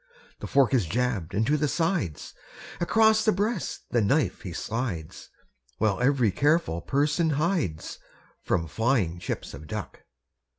The 0.39 0.47
fork 0.47 0.73
is 0.73 0.87
jabbed 0.87 1.35
into 1.35 1.57
the 1.57 1.67
sides 1.67 2.33
Across 2.79 3.23
the 3.23 3.31
breast 3.31 3.83
the 3.91 4.01
knife 4.01 4.41
he 4.41 4.51
slides 4.51 5.29
While 5.77 5.99
every 6.01 6.31
careful 6.31 6.81
person 6.81 7.29
hides 7.37 7.99
From 8.41 8.67
flying 8.67 9.19
chips 9.19 9.53
of 9.53 9.67
duck. 9.67 9.99